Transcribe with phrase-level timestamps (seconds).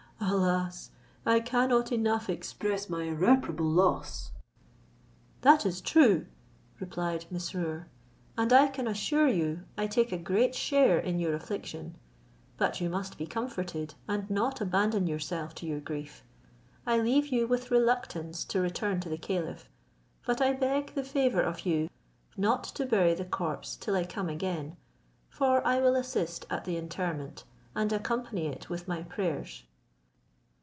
[0.23, 0.91] Alas!
[1.25, 4.31] I cannot enough express my irreparable loss!"
[5.41, 6.27] "That is true,"
[6.79, 7.87] replied Mesrour,
[8.37, 11.97] "and I can assure you I take a great share in your affliction;
[12.55, 16.23] but you must be comforted, and not abandon yourself to your grief.
[16.85, 19.69] I leave you with reluctance, to return to the caliph;
[20.27, 21.89] but I beg the favour of you
[22.37, 24.77] not to bury the corpse till I come again;
[25.29, 27.43] for I will assist at the interment,
[27.75, 29.63] and accompany it with my prayers."